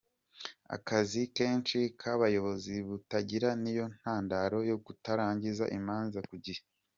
Akazi 0.75 1.21
kenshi 1.35 1.79
k’abayobozi 1.99 2.73
b’utugari 2.87 3.49
ni 3.63 3.71
yo 3.77 3.85
ntandaro 3.97 4.57
yo 4.69 4.77
kutarangiza 4.85 5.65
imanza 5.79 6.19
ku 6.29 6.35
gihe 6.45 6.61